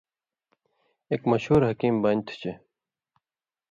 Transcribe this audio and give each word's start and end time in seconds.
ایک 1.11 1.21
مشہُور 1.31 1.61
حکیم 1.69 1.95
بانیۡ 2.01 2.23
تُھو 2.25 2.35
چے 2.41 2.51